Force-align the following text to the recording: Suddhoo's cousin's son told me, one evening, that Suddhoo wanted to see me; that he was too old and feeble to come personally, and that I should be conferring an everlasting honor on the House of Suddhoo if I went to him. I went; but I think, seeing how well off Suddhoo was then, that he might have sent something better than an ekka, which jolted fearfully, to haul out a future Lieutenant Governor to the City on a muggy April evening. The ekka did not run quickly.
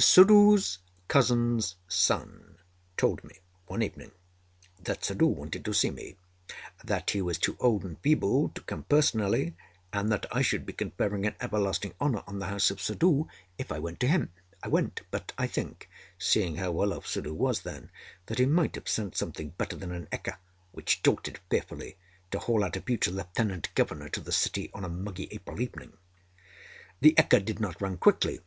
Suddhoo's 0.00 0.78
cousin's 1.06 1.74
son 1.86 2.56
told 2.96 3.22
me, 3.24 3.40
one 3.66 3.82
evening, 3.82 4.10
that 4.82 5.04
Suddhoo 5.04 5.26
wanted 5.26 5.66
to 5.66 5.74
see 5.74 5.90
me; 5.90 6.16
that 6.82 7.10
he 7.10 7.20
was 7.20 7.36
too 7.36 7.58
old 7.60 7.84
and 7.84 7.98
feeble 8.00 8.48
to 8.54 8.62
come 8.62 8.84
personally, 8.84 9.54
and 9.92 10.10
that 10.10 10.24
I 10.34 10.40
should 10.40 10.64
be 10.64 10.72
conferring 10.72 11.26
an 11.26 11.34
everlasting 11.42 11.92
honor 12.00 12.22
on 12.26 12.38
the 12.38 12.46
House 12.46 12.70
of 12.70 12.80
Suddhoo 12.80 13.28
if 13.58 13.70
I 13.70 13.78
went 13.80 14.00
to 14.00 14.08
him. 14.08 14.32
I 14.62 14.68
went; 14.68 15.02
but 15.10 15.32
I 15.36 15.46
think, 15.46 15.90
seeing 16.18 16.56
how 16.56 16.70
well 16.70 16.94
off 16.94 17.06
Suddhoo 17.06 17.34
was 17.34 17.60
then, 17.60 17.90
that 18.28 18.38
he 18.38 18.46
might 18.46 18.74
have 18.76 18.88
sent 18.88 19.14
something 19.14 19.50
better 19.58 19.76
than 19.76 19.92
an 19.92 20.08
ekka, 20.10 20.38
which 20.70 21.02
jolted 21.02 21.38
fearfully, 21.50 21.98
to 22.30 22.38
haul 22.38 22.64
out 22.64 22.76
a 22.76 22.80
future 22.80 23.10
Lieutenant 23.10 23.68
Governor 23.74 24.08
to 24.08 24.22
the 24.22 24.32
City 24.32 24.70
on 24.72 24.86
a 24.86 24.88
muggy 24.88 25.28
April 25.32 25.60
evening. 25.60 25.92
The 27.02 27.12
ekka 27.18 27.44
did 27.44 27.60
not 27.60 27.82
run 27.82 27.98
quickly. 27.98 28.40